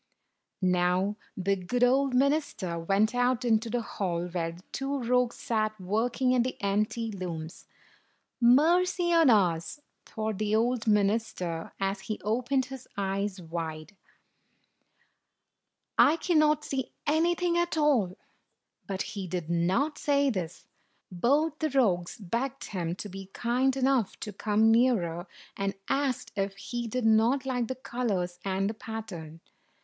Now 0.63 1.15
the 1.37 1.55
good 1.55 1.83
old 1.83 2.15
minister 2.15 2.79
went 2.79 3.13
out 3.13 3.45
into 3.45 3.69
the 3.69 3.83
hall 3.83 4.25
where 4.29 4.53
the 4.53 4.63
two 4.71 4.97
rogues 5.03 5.35
sat 5.37 5.79
working 5.79 6.33
at 6.33 6.43
the 6.43 6.57
empty 6.59 7.11
looms. 7.11 7.67
"Mercy 8.39 9.13
on 9.13 9.29
us!" 9.29 9.79
thought 10.07 10.39
the 10.39 10.55
old 10.55 10.87
minister 10.87 11.71
as 11.79 11.99
he 11.99 12.19
opened 12.23 12.65
his 12.65 12.87
eyes 12.97 13.39
wide," 13.43 13.95
I 15.99 16.17
can 16.17 16.39
119 16.39 16.39
not 16.39 16.65
see 16.65 16.91
anything 17.05 17.55
at 17.59 17.77
all!" 17.77 18.17
But 18.87 19.03
he 19.03 19.27
did 19.27 19.51
not 19.51 19.99
say 19.99 20.31
this. 20.31 20.65
Both 21.11 21.59
the 21.59 21.69
rogues 21.69 22.17
begged 22.17 22.63
him 22.63 22.95
to 22.95 23.07
be 23.07 23.29
kind 23.33 23.77
enough 23.77 24.19
to 24.21 24.33
come 24.33 24.71
nearer, 24.71 25.27
and 25.55 25.75
asked 25.87 26.31
if 26.35 26.57
he 26.57 26.87
did 26.87 27.05
not 27.05 27.45
like 27.45 27.67
the 27.67 27.75
colors 27.75 28.39
and 28.43 28.67
the 28.67 28.73
pattern. 28.73 29.41